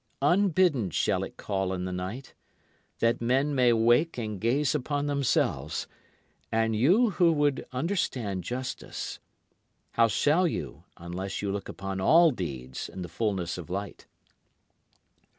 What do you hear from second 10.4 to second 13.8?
you unless you look upon all deeds in the fullness of